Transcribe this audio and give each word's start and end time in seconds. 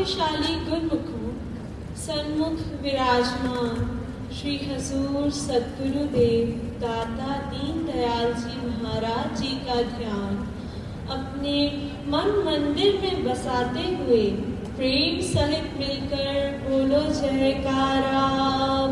भाग्यशाली 0.00 0.54
गुरुमुखों 0.66 1.30
सन्मुख 2.02 2.60
विराजमान, 2.82 3.74
श्री 4.36 4.56
हजूर 4.58 5.30
सदगुरुदेव, 5.30 6.46
दाता 6.80 7.34
दीन 7.48 7.84
दयाल 7.86 8.32
जी 8.34 8.54
महाराज 8.60 9.36
जी 9.40 9.52
का 9.66 9.76
ध्यान, 9.90 10.38
अपने 11.10 11.56
मन 12.06 12.32
मंदिर 12.46 12.98
में 13.02 13.24
बसाते 13.24 13.84
हुए 13.98 14.22
प्रेम 14.78 15.20
सहित 15.26 15.76
मिलकर 15.78 16.58
बोलो, 16.64 17.02
जयकारा, 17.20 18.24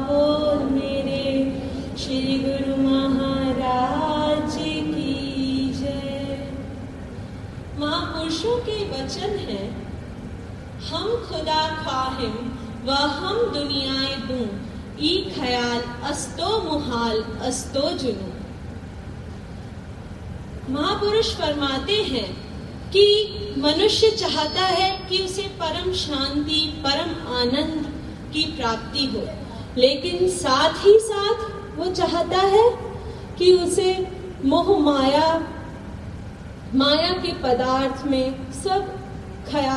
बोल 0.05 0.69
मेरे 0.71 1.25
श्री 1.97 2.39
गुरु 2.39 2.77
महाराज 2.83 4.55
की 4.55 5.73
जय। 5.73 6.49
महापुरुषों 7.81 8.57
के 8.61 8.81
वचन 8.93 9.39
है 9.49 9.67
हम 10.91 11.09
खुदा 11.29 11.63
ख्वाहिम 11.83 12.37
व 12.85 12.91
हम 12.91 13.37
दुनियाए 13.55 14.17
दूँ। 14.17 14.47
ई 15.01 15.33
ख्याल, 15.35 15.81
अस्तो 16.11 16.63
मुहाल, 16.63 17.23
अस्तो 17.43 17.91
जुनू 17.91 18.33
महापुरुष 20.71 21.35
फरमाते 21.35 21.93
हैं 21.93 22.29
कि 22.91 23.05
मनुष्य 23.59 24.11
चाहता 24.11 24.67
है 24.67 24.91
कि 25.09 25.19
उसे 25.19 25.43
परम 25.43 25.93
शांति, 25.93 26.61
परम 26.85 27.11
आनंद 27.37 27.93
की 28.33 28.45
प्राप्ति 28.57 29.07
हो। 29.07 29.23
लेकिन 29.81 30.29
साथ 30.29 30.85
ही 30.87 30.99
साथ 30.99 31.47
वो 31.77 31.91
चाहता 31.93 32.39
है 32.39 32.69
कि 33.39 33.53
उसे 33.53 34.09
मोह 34.45 34.79
माया 34.79 35.29
माया 36.75 37.13
के 37.13 37.33
पदार्थ 37.33 38.07
में 38.07 38.53
सब 38.53 38.95
खया 39.49 39.77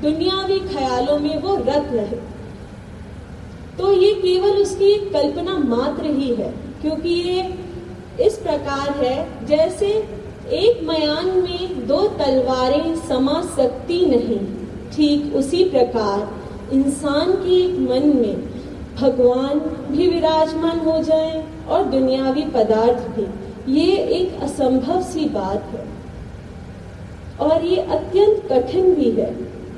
दुनियावी 0.00 0.58
ख्यालों 0.68 1.18
में 1.18 1.36
वो 1.38 1.56
रत 1.58 1.88
रहे। 1.92 2.20
तो 3.78 3.92
ये 3.92 4.12
केवल 4.14 4.60
उसकी 4.62 4.94
कल्पना 5.10 5.58
मात्र 5.58 6.06
ही 6.06 6.34
है, 6.34 6.50
क्योंकि 6.82 7.08
ये 7.08 7.42
इस 8.20 8.36
प्रकार 8.38 8.90
है 8.96 9.46
जैसे 9.46 9.86
एक 10.54 10.82
मयान 10.82 11.28
में 11.38 11.86
दो 11.86 12.00
तलवारें 12.18 12.94
समा 13.08 13.40
सकती 13.56 14.04
नहीं। 14.06 14.38
ठीक 14.90 15.34
उसी 15.36 15.64
प्रकार 15.64 16.74
इंसान 16.74 17.32
के 17.36 17.60
मन 17.78 18.08
में 18.16 18.36
भगवान 18.96 19.58
भी 19.90 20.08
विराजमान 20.08 20.78
हो 20.80 21.02
जाए 21.02 21.44
और 21.68 21.84
दुनियावी 21.84 22.42
पदार्थ 22.54 23.08
भी। 23.10 23.26
ये 23.72 23.96
एक 24.16 24.42
असंभव 24.42 25.02
सी 25.02 25.28
बात 25.28 25.70
है। 25.72 25.86
और 27.40 27.64
ये 27.64 27.76
अत्यंत 27.76 28.46
कठिन 28.50 28.94
भी 28.94 29.10
है। 29.10 29.30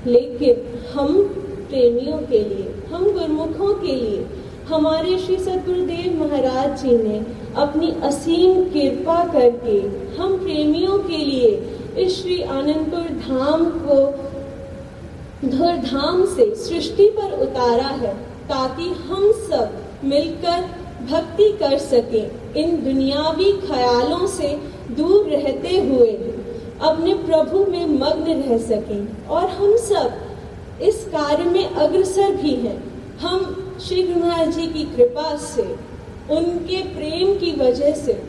लेकिन 0.06 0.90
हम 0.92 1.22
प्रेमियों 1.68 2.18
के 2.18 2.38
लिए, 2.38 2.74
हम 2.92 3.04
गुरमुखों 3.12 3.74
के 3.74 3.94
लिए, 3.94 4.24
हमारे 4.68 5.18
श्री 5.18 5.36
सदगुरुदेव 5.36 6.18
महाराज 6.20 6.82
जी 6.82 6.96
ने 6.98 7.18
अपनी 7.56 7.90
असीम 8.02 8.62
कृपा 8.64 9.24
करके 9.32 9.78
हम 10.16 10.36
प्रेमियों 10.38 10.98
के 10.98 11.16
लिए 11.16 11.50
इस 11.98 12.20
श्री 12.22 12.40
आनंदपुर 12.42 13.08
धाम 13.18 13.64
को 13.64 13.98
धूरधाम 15.48 16.24
से 16.26 16.54
सृष्टि 16.54 17.08
पर 17.08 17.32
उतारा 17.42 17.88
है, 17.96 18.14
ताकि 18.48 18.88
हम 19.08 19.30
सब 19.48 19.82
मिलकर 20.04 20.62
भक्ति 21.10 21.50
कर 21.52 21.78
सकें, 21.78 22.54
इन 22.56 22.76
दुनियावी 22.84 23.52
ख्यालों 23.66 24.26
से 24.26 24.48
दूर 24.90 25.26
रहते 25.26 25.78
हुए। 25.80 26.12
अपने 26.80 27.14
प्रभु 27.14 27.64
में 27.66 27.86
मग्न 27.86 28.42
रह 28.42 28.58
सकें 28.58 29.26
और 29.26 29.48
हम 29.48 29.76
सब 29.76 30.80
इस 30.82 31.04
कार्य 31.04 31.44
में 31.44 31.64
अग्रसर 31.64 32.34
भी 32.34 32.54
हैं। 32.54 32.92
हम 33.18 33.76
श्री 33.86 34.02
गुरु 34.02 34.20
महाराज 34.20 34.54
जी 34.54 34.66
की 34.66 34.84
कृपा 34.84 35.36
से, 35.36 35.62
उनके 36.30 36.82
प्रेम 36.82 37.34
की 37.38 37.52
वजह 37.52 37.94
से, 37.94 38.22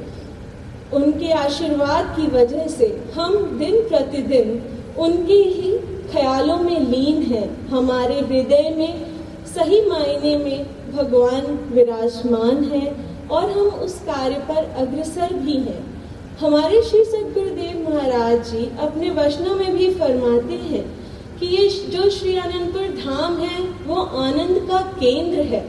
उनके 0.94 1.32
आशीर्वाद 1.32 2.16
की 2.16 2.28
वजह 2.28 2.68
से 2.68 3.04
हम 3.16 3.36
दिन 3.36 3.76
प्रतिदिन 3.90 4.62
उनके 4.98 5.34
ही 5.34 5.78
ख्यालों 6.12 6.58
में 6.58 6.80
लीन 6.80 7.22
हैं। 7.22 7.68
हमारे 7.68 8.20
हृदय 8.20 8.74
में, 8.78 9.06
सही 9.46 9.82
मायने 9.90 10.38
में 10.38 10.66
भगवान 10.96 11.46
विराजमान 11.72 12.64
है 12.64 12.96
और 13.32 13.50
हम 13.52 13.68
उस 13.68 14.00
कार्य 14.00 14.36
पर 14.36 14.64
अग्रसर 14.78 15.34
भी 15.34 15.54
हैं। 15.54 15.95
हमारे 16.40 16.82
श्री 16.84 17.04
सदगुरुदेव 17.06 17.90
महाराज 17.90 18.50
जी 18.50 18.66
अपने 18.80 19.10
वचनों 19.10 19.54
में 19.56 19.78
भी 19.78 19.90
फरमाते 19.94 20.54
हैं 20.54 20.84
कि 21.40 21.46
ये 21.48 21.68
जो 21.92 22.10
श्री 22.10 22.36
आनंदपुर 22.38 22.88
धाम 22.96 23.38
है, 23.38 23.62
वो 23.86 24.02
आनंद 24.22 24.58
का 24.70 24.82
केंद्र 25.00 25.42
है। 25.44 25.62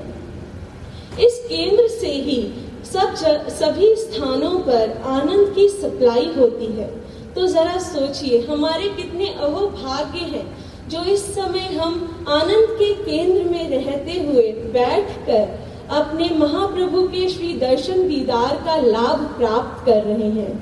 इस 1.21 1.38
केंद्र 1.49 1.87
से 1.91 2.10
ही 2.21 2.41
सब 2.84 3.15
सभी 3.50 3.94
स्थानों 3.97 4.59
पर 4.60 4.97
आनंद 5.09 5.55
की 5.55 5.69
सप्लाई 5.69 6.26
होती 6.38 6.72
है। 6.72 6.88
तो 7.34 7.47
जरा 7.47 7.78
सोचिए, 7.78 8.41
हमारे 8.47 8.88
कितने 8.88 9.28
अहोभाग्य 9.28 10.25
हैं 10.26 10.47
जो 10.88 11.05
इस 11.12 11.25
समय 11.34 11.75
हम 11.75 12.26
आनंद 12.31 12.76
के 12.78 12.93
केंद्र 13.05 13.44
में 13.50 13.69
रहते 13.71 14.21
हुए 14.21 14.50
बैठकर 14.72 15.66
अपने 15.91 16.29
महाप्रभु 16.39 17.03
के 17.03 17.29
श्री 17.29 17.53
दर्शन 17.53 18.09
दीदार 18.09 18.57
का 18.65 18.77
लाभ 18.77 19.21
प्राप्त 19.39 19.87
कर 19.87 20.03
रहे 20.03 20.31
हैं। 20.31 20.59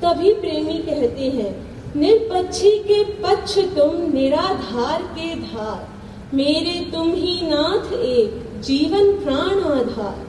तभी 0.00 0.32
प्रेमी 0.34 0.78
कहते 0.78 1.24
हैं, 1.24 1.74
निरपक्षी 1.96 2.70
के 2.70 3.04
पक्ष 3.04 3.58
तुम 3.58 4.12
निराधार 4.12 5.02
के 5.02 5.34
धार। 5.34 5.88
मेरे 6.34 6.90
तुम 6.92 7.12
ही 7.12 7.40
नाथ 7.42 7.92
एक, 7.92 8.60
जीवन 8.60 9.12
प्राण 9.12 9.60
आधार। 9.72 10.26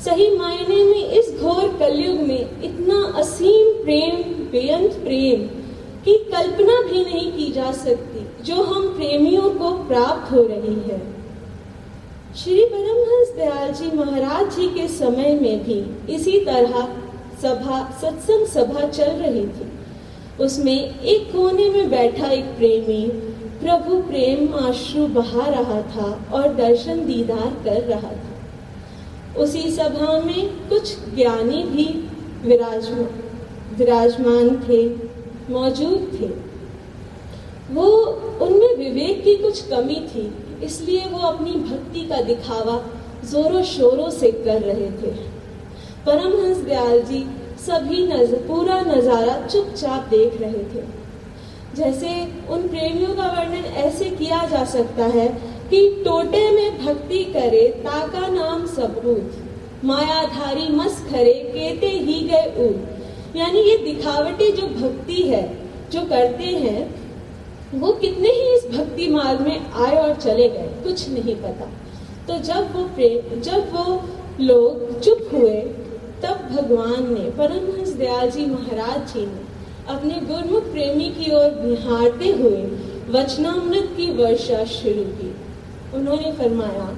सही 0.00 0.36
मायने 0.36 0.84
में 0.84 1.04
इस 1.04 1.40
घोर 1.40 1.76
कलयुग 1.78 2.20
में 2.20 2.62
इतना 2.62 3.12
असीम 3.20 3.84
प्रेम, 3.84 4.22
बेअंत 4.50 4.92
प्रेम 4.92 5.46
की 6.04 6.16
कल्पना 6.18 6.80
भी 6.82 7.04
नहीं 7.04 7.32
की 7.32 7.52
जा 7.52 7.72
सकती, 7.72 8.44
जो 8.44 8.62
हम 8.62 8.88
प्रेमियों 8.88 9.50
को 9.50 9.70
प्राप्त 9.88 10.32
हो 10.32 10.42
रही 10.42 10.74
है। 10.74 11.21
श्री 12.36 12.64
परमहंस 12.64 13.32
दयाल 13.36 13.72
जी 13.72 13.96
महाराज 13.96 14.54
जी 14.56 14.66
के 14.68 14.86
समय 14.88 15.34
में 15.40 15.64
भी 15.64 15.74
इसी 16.14 16.38
तरह 16.40 16.86
सभा, 17.42 17.80
सत्संग 18.02 18.46
सभा 18.46 18.86
चल 18.88 19.10
रही 19.10 19.46
थी। 19.46 19.66
उसमें 20.44 21.00
एक 21.00 21.32
कोने 21.32 21.68
में 21.70 21.90
बैठा 21.90 22.26
एक 22.26 22.44
प्रेमी 22.44 23.06
प्रभु 23.62 23.98
प्रेम 24.02 24.54
आश्रु 24.54 25.06
बहा 25.06 25.46
रहा 25.48 25.80
था 25.82 26.06
और 26.32 26.54
दर्शन 26.54 27.04
दीदार 27.06 27.50
कर 27.64 27.82
रहा 27.82 28.12
था। 28.12 29.40
उसी 29.42 29.70
सभा 29.70 30.18
में 30.20 30.68
कुछ 30.68 30.96
ज्ञानी 31.14 31.62
भी 31.64 31.86
विराजमान 32.48 33.08
विराजमान 33.78 34.56
थे, 34.68 34.86
मौजूद 35.52 36.18
थे। 36.20 36.30
वो 37.72 37.88
उनमें 38.42 38.74
विवेक 38.76 39.22
की 39.24 39.34
कुछ 39.36 39.60
कमी 39.68 40.00
थी, 40.08 40.32
इसलिए 40.64 41.04
वो 41.06 41.18
अपनी 41.26 41.52
भक्ति 41.60 42.06
का 42.08 42.20
दिखावा 42.22 42.76
जोरों 43.24 43.62
शोरों 43.66 44.10
से 44.12 44.30
कर 44.34 44.60
रहे 44.62 44.90
थे। 44.92 45.12
परमहंस 46.06 46.58
दयाल 46.58 47.00
जी 47.02 47.24
सभी 47.60 48.06
नज़र 48.06 48.46
पूरा 48.46 48.80
नज़ारा 48.82 49.36
चुपचाप 49.46 50.08
देख 50.10 50.40
रहे 50.40 50.64
थे। 50.72 50.84
जैसे 51.76 52.08
उन 52.50 52.66
प्रेमियों 52.68 53.14
का 53.14 53.26
वर्णन 53.28 53.64
ऐसे 53.82 54.10
किया 54.12 54.44
जा 54.46 54.64
सकता 54.72 55.04
है 55.14 55.28
कि 55.70 55.88
टोटे 56.04 56.50
में 56.50 56.78
भक्ति 56.78 57.24
करे 57.34 57.66
ताका 57.84 58.26
नाम 58.28 58.66
सबूत 58.68 59.84
मायाधारी 59.84 60.68
मस 60.72 61.02
खरे 61.04 61.32
केते 61.54 61.88
ही 61.88 62.20
गए 62.28 62.52
ऊर 62.58 63.38
यानी 63.38 63.60
ये 63.60 63.76
दिखावटी 63.84 64.50
जो 64.52 64.66
भक्ति 64.68 65.22
है, 65.22 65.44
जो 65.92 66.00
करते 66.02 66.44
हैं 66.44 66.82
वो 67.74 67.92
कितने 67.92 68.28
ही 68.28 68.54
इस 68.54 68.66
भक्ति 68.70 69.08
मार्ग 69.08 69.40
में 69.40 69.72
आए 69.72 69.96
और 69.96 70.14
चले 70.14 70.48
गए, 70.48 70.68
कुछ 70.84 71.08
नहीं 71.08 71.34
पता। 71.36 71.68
तो 72.28 72.38
जब 72.44 72.74
वो 72.76 72.82
प्रेम 72.88 73.40
जब 73.40 73.72
वो 73.72 74.02
लोग 74.40 75.00
चुप 75.00 75.28
हुए, 75.32 75.60
तब 76.22 76.48
भगवान 76.52 77.12
ने 77.14 77.30
परमहंस 77.30 77.88
दयाल 77.88 78.30
जी 78.30 78.46
महाराज 78.46 79.12
जी 79.12 79.26
ने 79.26 79.40
अपने 79.88 80.18
गुरमुख 80.26 80.64
प्रेमी 80.64 81.08
की 81.10 81.34
ओर 81.34 81.60
निहारते 81.62 82.28
हुए 82.32 82.62
वचनामृत 83.10 83.88
की 83.96 84.10
वर्षा 84.12 84.64
शुरू 84.64 85.04
की। 85.14 85.34
उन्होंने 85.94 86.32
फरमाया, 86.32 86.88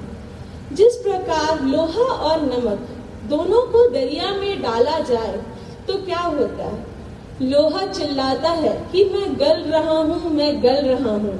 जिस 0.73 0.97
प्रकार 0.97 1.65
लोहा 1.65 2.05
और 2.25 2.43
नमक 2.43 2.88
दोनों 3.31 3.62
को 3.62 3.88
दरिया 3.91 4.31
में 4.32 4.62
डाला 4.62 4.99
जाए 5.00 5.41
तो 5.87 5.94
क्या 6.05 6.20
होता? 6.20 6.65
है 6.65 6.94
लोहा 7.43 7.87
चिल्लाता 7.87 8.51
है 8.51 8.73
कि 8.93 9.05
मैं 9.05 9.35
गल 9.39 9.63
रहा 9.71 9.99
हूँ 9.99 10.31
मैं 10.33 10.63
गल 10.63 10.87
रहा 10.87 11.13
हूँ। 11.13 11.35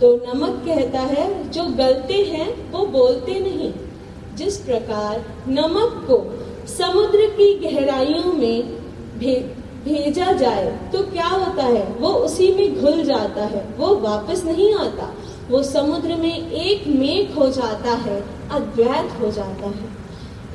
तो 0.00 0.14
नमक 0.16 0.62
कहता 0.66 1.00
है 1.00 1.26
जो 1.50 1.62
गलते 1.78 2.14
हैं 2.24 2.48
वो 2.72 2.84
बोलते 2.86 3.38
नहीं। 3.40 3.72
जिस 4.36 4.56
प्रकार 4.58 5.24
नमक 5.48 6.04
को 6.08 6.18
समुद्र 6.68 7.26
की 7.36 7.52
गहराइयों 7.58 8.32
में 8.32 8.62
भे, 9.18 9.34
भेजा 9.84 10.32
जाए 10.32 10.66
तो 10.92 11.02
क्या 11.02 11.26
होता 11.26 11.62
है? 11.62 11.84
वो 11.92 12.08
उसी 12.08 12.50
में 12.54 12.80
घुल 12.80 13.02
जाता 13.04 13.44
है 13.44 13.64
वो 13.78 13.94
वापस 14.00 14.44
नहीं 14.44 14.74
आता। 14.74 15.12
वो 15.50 15.62
समुद्र 15.62 16.16
में 16.16 16.50
एक 16.50 16.86
मेघ 16.90 17.34
हो 17.34 17.48
जाता 17.50 17.92
है 17.98 18.22
अद्वैत 18.50 19.20
हो 19.20 19.30
जाता 19.30 19.68
है। 19.68 19.88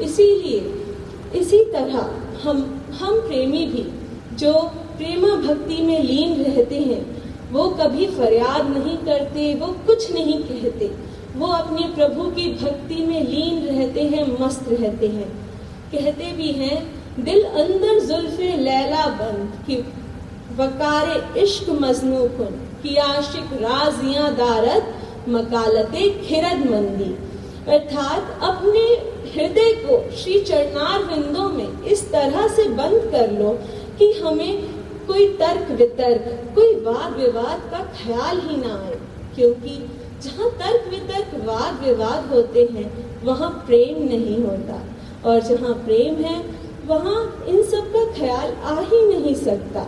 इसीलिए 0.01 1.39
इसी 1.39 1.63
तरह 1.65 2.09
हम 2.43 2.57
हम 2.99 3.19
प्रेमी 3.19 3.65
भी 3.65 3.85
जो 4.39 4.53
प्रेमा 4.97 5.35
भक्ति 5.35 5.81
में 5.81 6.03
लीन 6.03 6.43
रहते 6.43 6.79
हैं, 6.79 7.01
वो 7.51 7.69
कभी 7.69 8.05
फरियाद 8.07 8.69
नहीं 8.69 8.97
करते, 8.97 9.53
वो 9.55 9.67
कुछ 9.87 10.11
नहीं 10.13 10.39
कहते। 10.43 10.91
वो 11.35 11.47
अपने 11.47 11.87
प्रभु 11.95 12.29
की 12.31 12.47
भक्ति 12.53 13.05
में 13.05 13.21
लीन 13.23 13.59
रहते 13.67 14.03
हैं, 14.03 14.25
मस्त 14.41 14.65
रहते 14.71 15.07
हैं। 15.07 15.27
कहते 15.91 16.31
भी 16.31 16.51
हैं, 16.51 16.77
दिल 17.19 17.43
अंदर 17.43 17.99
जुल्फे 17.99 18.55
लैला 18.57 19.05
बंद 19.05 19.63
कि 19.67 19.75
वकारे 20.55 21.41
इश्क 21.41 21.69
मजनू 21.69 22.27
कुन, 22.37 22.59
कि 22.83 22.95
आशिक 22.95 23.53
राजियाँ 23.61 24.33
दारत 24.35 24.95
मकालते 25.29 26.09
खिरद 26.27 26.65
मंदी। 26.71 27.15
अर्थात 27.71 28.39
अपने 28.43 28.85
हृदय 29.31 29.73
को 29.81 29.97
श्री 30.15 30.39
चरणार 30.39 31.03
विंदों 31.03 31.49
में 31.49 31.83
इस 31.83 32.11
तरह 32.11 32.47
से 32.47 32.63
बंद 32.69 33.09
कर 33.11 33.31
लो 33.31 33.49
कि 33.99 34.11
हमें 34.11 34.63
कोई 35.07 35.27
तर्क 35.27 35.71
वितर्क, 35.71 36.55
कोई 36.55 36.75
वाद 36.75 37.17
विवाद 37.17 37.71
का 37.71 37.77
ख्याल 37.77 38.39
ही 38.39 38.57
ना 38.57 38.85
आए। 38.85 38.99
क्योंकि 39.35 39.89
जहाँ 40.23 40.49
तर्क 40.49 40.87
वितर्क, 40.89 41.45
वाद 41.45 41.87
विवाद 41.87 42.33
होते 42.33 42.69
हैं, 42.71 43.19
वहाँ 43.23 43.63
प्रेम 43.67 44.03
नहीं 44.03 44.43
होता। 44.43 44.83
और 45.25 45.39
जहाँ 45.39 45.73
प्रेम 45.73 46.15
है, 46.15 46.45
वहाँ 46.85 47.45
इन 47.47 47.63
सब 47.63 47.93
का 47.95 48.13
ख्याल 48.13 48.53
आ 48.63 48.81
ही 48.81 49.05
नहीं 49.07 49.35
सकता। 49.35 49.87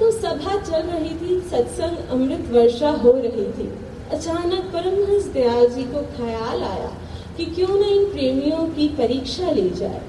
तो 0.00 0.10
सभा 0.10 0.60
चल 0.62 0.82
रही 0.82 1.10
थी, 1.10 1.40
सत्संग 1.40 2.08
अमृत 2.10 2.48
वर्षा 2.50 2.90
हो 2.90 3.12
रही 3.12 3.46
थी। 3.46 3.78
अचानक 4.10 4.64
परमहंस 4.72 5.24
दयाल 5.24 5.68
जी 5.68 5.82
को 5.82 6.02
ख्याल 6.02 6.62
आया 6.62 6.92
कि 7.36 7.44
क्यों 7.44 7.68
न 7.68 7.82
इन 7.82 8.04
प्रेमियों 8.04 8.68
की 8.68 8.88
परीक्षा 8.88 9.50
ली 9.50 9.70
जाए। 9.70 10.02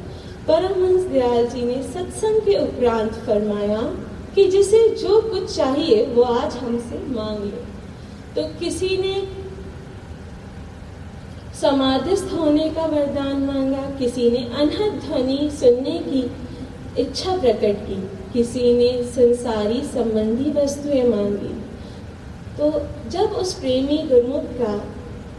परमहंस 0.48 1.04
दयाल 1.04 1.48
जी 1.48 1.62
ने 1.62 1.82
सत्संग 1.84 2.42
के 2.42 2.58
उपरांत 2.58 3.14
फरमाया 3.14 3.82
कि 4.36 4.48
जिसे 4.48 4.88
जो 4.90 5.22
कुछ 5.22 5.56
चाहिए, 5.56 6.06
वो 6.06 6.24
आज 6.24 6.56
हमसे 6.56 7.00
मांग 7.08 7.44
ले। 7.44 7.66
तो 8.36 8.48
किसी 8.60 8.98
ने 8.98 9.16
समाधिस्थ 11.62 12.34
होने 12.34 12.70
का 12.70 12.86
वरदान 12.86 13.42
मांगा, 13.44 13.82
किसी 14.00 14.30
ने 14.32 14.44
अनहद 14.56 15.00
ध्वनि 15.06 15.50
सुनने 15.54 15.98
की 16.00 16.32
इच्छा 17.02 17.38
प्रकट 17.38 17.86
की, 17.88 18.02
किसी 18.34 18.74
ने 18.74 18.92
संसारी 19.04 19.82
संबंधी 19.84 20.52
वस्तुएँ 20.52 21.04
मांगी। 21.04 21.54
तो 22.58 22.72
जब 23.10 23.36
उस 23.36 23.54
प्रेमी 23.54 23.98
गुरुमुख 23.98 24.44
का 24.62 24.76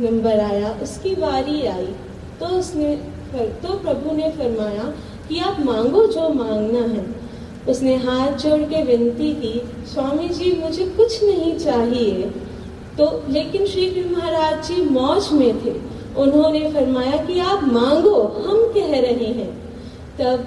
नंबर 0.00 0.40
आया, 0.40 0.70
उसकी 0.82 1.14
वारी 1.14 1.66
आई 1.66 1.94
तो 2.40 2.46
उसने 2.46 2.96
तो 3.34 3.78
प्रभु 3.78 4.16
ने 4.16 4.30
फरमाया 4.30 4.92
कि 5.28 5.38
आप 5.38 5.60
मांगो 5.60 6.06
जो 6.06 6.28
मांगना 6.28 6.78
है। 6.78 7.06
उसने 7.68 7.96
हाथ 7.96 8.32
जोड़ 8.32 8.60
के 8.60 8.82
विनती 8.82 9.32
की, 9.34 9.62
स्वामी 9.86 10.28
जी, 10.28 10.52
मुझे 10.64 10.84
कुछ 10.84 11.24
नहीं 11.24 11.58
चाहिए। 11.58 12.22
तो 12.98 13.22
लेकिन 13.28 13.66
श्री 13.66 13.90
गुरु 13.90 14.16
महाराज 14.16 14.68
जी 14.68 14.82
मौज 14.82 15.32
में 15.32 15.64
थे। 15.64 15.74
उन्होंने 16.16 16.72
फरमाया 16.72 17.16
कि 17.24 17.40
आप 17.40 17.64
मांगो, 17.64 18.44
हम 18.46 18.72
कह 18.74 19.00
रहे 19.00 19.32
हैं। 19.32 19.50
तब 20.20 20.46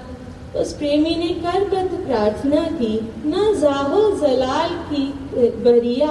उस 0.56 0.72
प्रेमी 0.72 1.14
ने 1.16 1.28
करबद्ध 1.28 2.06
प्रार्थना 2.06 2.60
की, 2.60 3.12
न 3.26 3.58
जाहो 3.60 4.10
जलाल 4.10 4.68
की 4.68 5.06
बरिया, 5.64 6.10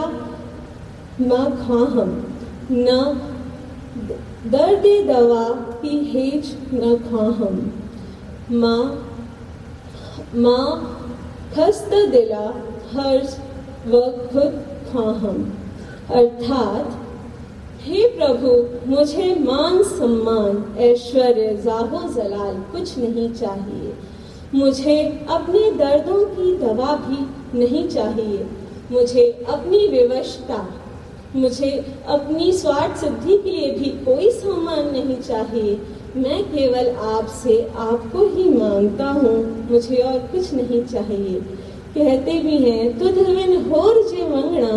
न 1.22 1.30
खाहम 1.30 2.28
न 2.72 3.22
दर्द 4.48 5.08
दवा 5.08 5.50
की 5.54 5.98
हेज 5.98 6.58
न 6.74 6.96
खाहम। 6.96 7.72
माँ 8.60 9.08
माँ 10.36 10.98
खस्त 11.56 11.90
दिला 11.94 12.64
हर्ष 12.94 13.38
व 13.88 14.02
खुद 14.02 14.64
खाहम। 14.92 15.54
अर्थात, 16.12 16.98
हे 17.82 18.08
प्रभु, 18.08 18.68
मुझे 18.92 19.36
मान 19.36 19.84
सम्मान, 19.84 20.76
ऐश्वर्य 20.78 21.62
जाहो 21.66 22.14
जलाल 22.14 22.56
कुछ 22.56 22.98
नहीं 22.98 23.34
चाहिए। 23.34 23.94
मुझे 24.56 25.26
अपने 25.30 25.72
दर्दों 25.72 26.26
की 26.26 26.58
दवा 26.58 26.96
भी 26.96 27.26
नहीं 27.60 27.90
चाहिए। 27.90 28.48
मुझे 28.92 29.46
अपनी 29.50 29.88
विवशता 29.88 30.74
मुझे 31.36 31.72
अपनी 32.10 32.52
स्वार्थ 32.52 32.98
सिद्धि 32.98 33.38
के 33.38 33.52
लिए 33.52 33.72
भी 33.72 33.90
कोई 34.06 34.30
सम्मान 34.32 34.92
नहीं 34.92 35.16
चाहिए। 35.20 35.78
मैं 36.16 36.44
केवल 36.46 36.90
आपसे 37.10 37.60
आपको 37.80 38.26
ही 38.28 38.50
माँगता 38.50 39.10
हूँ, 39.12 39.38
मुझे 39.72 39.96
और 39.96 40.20
कुछ 40.32 40.54
नहीं 40.54 40.84
चाहिए। 40.86 41.40
कहते 41.96 42.40
भी 42.40 42.58
हैं 42.60 42.98
तुध 43.00 43.18
होर 43.68 44.02
जे 44.10 44.28
मंगना 44.28 44.76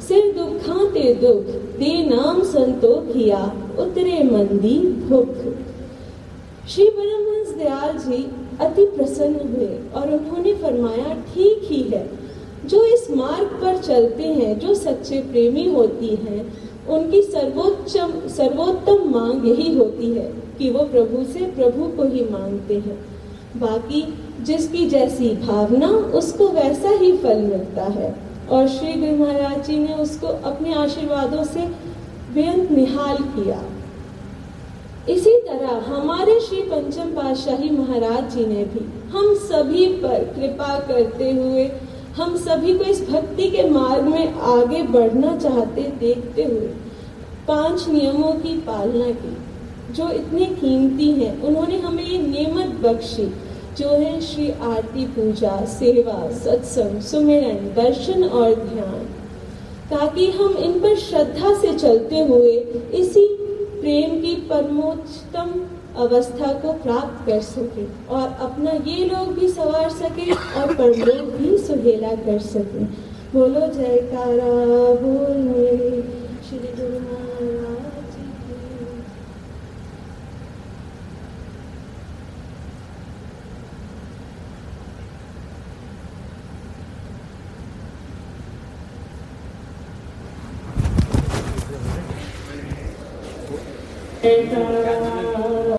सिर 0.00 0.32
दुखा 0.34 0.84
ते 0.92 1.12
दुख, 1.14 1.46
दे 1.78 1.92
नाम 2.06 2.42
संतोखिया 2.44 3.40
उतरे 3.78 4.22
मंदी 4.24 4.78
भुख। 5.08 5.34
श्री 6.68 6.88
परमहंस 6.88 7.54
दयाल 7.56 7.98
जी 7.98 8.22
अति 8.60 8.84
प्रसन्न 8.86 9.48
हुए 9.48 9.68
और 9.94 10.12
उन्होंने 10.12 10.54
फरमाया, 10.54 11.14
ठीक 11.28 11.68
ही 11.70 11.82
है। 11.82 12.06
जो 12.66 12.84
इस 12.84 13.10
मार्ग 13.10 13.46
पर 13.46 13.78
चलते 13.78 14.22
हैं, 14.22 14.58
जो 14.58 14.74
सच्चे 14.74 15.20
प्रेमी 15.20 15.72
होती 15.74 16.08
हैं, 16.08 16.68
उनकी 16.86 17.22
सर्वोच्चम, 17.22 18.28
सर्वोत्तम 18.28 19.10
मांग 19.10 19.48
यही 19.48 19.74
होती 19.74 20.10
है 20.10 20.32
कि 20.58 20.70
वो 20.70 20.84
प्रभु 20.84 21.24
से 21.32 21.38
प्रभु 21.38 21.84
को 21.84 22.04
ही 22.08 22.24
मांगते 22.24 22.74
हैं। 22.74 23.04
बाकी 23.56 24.18
जिसकी 24.40 24.88
जैसी 24.88 25.34
भावना, 25.34 25.88
उसको 25.88 26.48
वैसा 26.48 26.90
ही 26.90 27.16
फल 27.16 27.38
मिलता 27.38 27.84
है। 27.84 28.16
और 28.50 28.68
श्री 28.68 28.92
गुरु 28.92 29.24
महाराज 29.24 29.66
जी 29.66 29.78
ने 29.78 29.94
उसको 29.94 30.26
अपने 30.26 30.74
आशीर्वादों 30.74 31.44
से 31.44 31.60
बेअंत 32.34 32.70
निहाल 32.70 33.16
किया। 33.16 33.64
इसी 35.08 35.40
तरह 35.40 35.94
हमारे 35.94 36.40
श्री 36.40 36.62
पंचम 36.62 37.04
पातशाही 37.04 37.70
महाराज 37.70 38.34
जी 38.34 38.46
ने 38.46 38.64
भी 38.64 39.08
हम 39.08 39.34
सभी 39.34 39.86
पर 39.86 40.24
कृपा 40.24 40.78
करते 40.78 41.30
हुए 41.30 41.70
हम 42.18 42.36
सभी 42.36 42.72
को 42.78 42.84
इस 42.84 43.08
भक्ति 43.10 43.48
के 43.50 43.68
मार्ग 43.70 44.04
में 44.04 44.34
आगे 44.52 44.82
बढ़ना 44.82 45.36
चाहते 45.36 45.82
देखते 46.00 46.44
हुए 46.44 46.68
पाँच 47.48 47.88
नियमों 47.88 48.32
की 48.32 48.56
पालना 48.58 49.10
की, 49.10 49.36
जो 49.92 50.08
इतने 50.10 50.46
कीमती 50.54 51.10
हैं। 51.12 51.40
उन्होंने 51.42 51.78
हमें 51.78 52.02
ये 52.04 52.18
नियमत 52.18 52.74
बख्शी, 52.80 53.26
जो 53.78 53.88
है 53.88 54.20
श्री 54.20 54.50
आरती 54.50 55.06
पूजा, 55.06 55.64
सेवा, 55.64 56.18
सत्संग, 56.32 57.00
सुमिरन, 57.02 57.72
दर्शन 57.74 58.24
और 58.24 58.54
ध्यान, 58.54 59.04
ताकि 59.90 60.30
हम 60.30 60.56
इन 60.56 60.78
पर 60.80 60.96
श्रद्धा 60.96 61.54
से 61.60 61.72
चलते 61.74 62.20
हुए 62.20 62.56
इसी 62.94 63.26
प्रेम 63.80 64.20
की 64.20 64.34
परमोच्चतम 64.50 65.60
अवस्था 65.96 66.52
को 66.52 66.72
प्राप्त 66.72 67.26
कर 67.26 67.40
सके 67.40 67.84
और 68.14 68.28
अपना 68.40 68.70
ये 68.90 69.04
लोग 69.04 69.32
भी 69.38 69.48
सवार 69.48 69.90
सके 69.90 70.30
और 70.32 70.74
परलोक 70.74 71.32
भी 71.36 71.58
सुहेला 71.58 72.14
कर 72.24 72.38
सके 72.38 72.84
बोलो, 73.32 73.66
जयकारा, 73.66 74.52
बोल 75.02 75.36
मेरे 75.36 76.02
श्री 76.48 76.58
गुरु 76.58 77.00
महाराज 77.00 77.78
Amen. 94.24 95.07